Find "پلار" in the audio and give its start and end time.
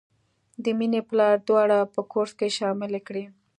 1.09-1.35